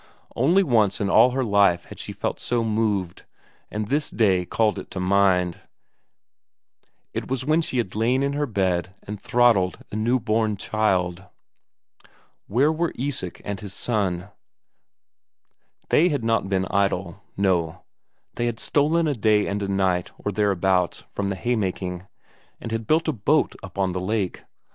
[0.35, 3.23] Only once in all her life before had she felt so moved,
[3.69, 5.59] and this day called it to mind;
[7.13, 11.25] it was when she had lain in her bed and throttled a newborn child.
[12.47, 14.29] Where were Isak and his son?
[15.89, 17.83] They had not been idle; no,
[18.33, 22.07] they had stolen a day and a night or thereabouts from the haymaking,
[22.59, 24.45] and had built a boat up on the lake.